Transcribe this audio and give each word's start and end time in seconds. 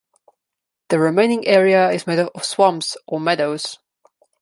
The 0.89 0.97
remaining 0.97 1.45
area 1.45 1.91
is 1.91 2.07
made 2.07 2.17
up 2.17 2.31
of 2.35 2.43
swamps 2.43 2.97
or 3.05 3.19
meadows. 3.19 3.77